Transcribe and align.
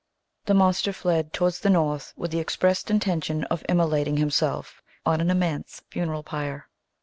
The 0.45 0.55
monster 0.55 0.93
fled 0.93 1.31
towards 1.31 1.59
the 1.59 1.69
north 1.69 2.11
with 2.17 2.31
the 2.31 2.39
expressed 2.39 2.89
intention 2.89 3.43
of 3.53 3.63
immolating 3.69 4.17
himself 4.17 4.81
on 5.05 5.21
an 5.21 5.29
immense 5.29 5.83
funeral 5.91 6.23
pyre. 6.23 6.67